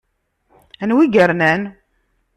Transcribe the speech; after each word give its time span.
Anwa 0.81 1.03
i 1.05 1.07
yernan? 1.13 1.61